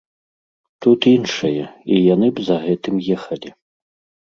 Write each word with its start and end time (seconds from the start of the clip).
Тут 0.85 0.99
іншае, 1.17 1.63
і 1.97 2.01
яны 2.13 2.27
б 2.41 2.47
за 2.49 2.57
гэтым 2.65 2.95
ехалі. 3.19 3.49